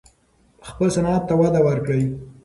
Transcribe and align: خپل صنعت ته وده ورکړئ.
خپل 0.67 0.87
صنعت 0.95 1.21
ته 1.27 1.33
وده 1.41 1.59
ورکړئ. 1.67 2.03